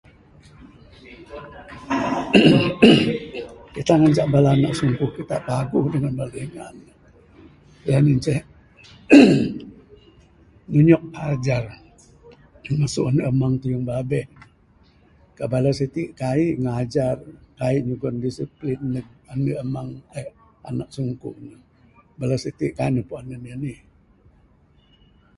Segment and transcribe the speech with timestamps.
[3.75, 6.93] Kita ngancak bala anak sungkuh kita paguh dangan bala dingan ne.
[7.83, 8.39] Sien inceh
[10.71, 11.63] nunjok ajar
[12.79, 14.25] masu ande amang, tayung babeh.
[15.37, 17.15] Ka bala siti kaik ngajar,
[17.59, 19.89] kaik nyugon discipline neg ande amang
[20.21, 20.27] eh
[20.69, 21.55] anak sungkuh ne.
[22.19, 23.79] Bala siti kaik ne puan anih anih.